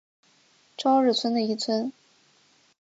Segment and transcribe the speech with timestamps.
[0.75, 1.93] 朝日村的一村。